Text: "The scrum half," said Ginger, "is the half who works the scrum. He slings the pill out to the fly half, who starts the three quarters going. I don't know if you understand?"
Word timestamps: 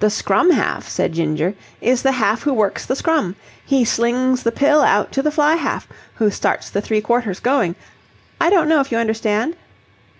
"The 0.00 0.10
scrum 0.10 0.50
half," 0.50 0.88
said 0.88 1.12
Ginger, 1.12 1.54
"is 1.80 2.02
the 2.02 2.10
half 2.18 2.42
who 2.42 2.52
works 2.52 2.84
the 2.84 2.96
scrum. 2.96 3.36
He 3.64 3.84
slings 3.84 4.42
the 4.42 4.50
pill 4.50 4.80
out 4.82 5.12
to 5.12 5.22
the 5.22 5.30
fly 5.30 5.54
half, 5.54 5.86
who 6.16 6.28
starts 6.32 6.68
the 6.68 6.80
three 6.80 7.00
quarters 7.00 7.38
going. 7.38 7.76
I 8.40 8.50
don't 8.50 8.68
know 8.68 8.80
if 8.80 8.90
you 8.90 8.98
understand?" 8.98 9.54